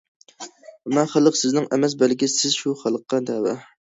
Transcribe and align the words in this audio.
ئەمما 0.53 1.03
خەلق 1.11 1.37
سىزنىڭ 1.39 1.67
ئەمەس، 1.77 1.95
بەلكى، 1.99 2.31
سىز 2.37 2.57
شۇ 2.63 2.73
خەلققە 2.81 3.21
تەۋە. 3.29 3.55